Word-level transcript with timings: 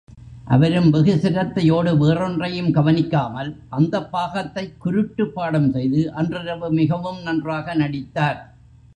அவரும் 0.45 0.89
வெகு 0.89 1.15
சிரத்தையோடு, 1.15 1.97
வேறொன்றையும் 1.97 2.71
கவனிக்காமல், 2.71 3.51
அந்தப் 3.69 4.11
பாகத்தைக் 4.11 4.73
குருட்டுப்பாடம் 4.85 5.69
செய்து 5.69 6.13
அன்றிரவு 6.13 6.71
மிகவும் 6.71 7.21
நன்றாக 7.21 7.75
நடித்தார். 7.75 8.39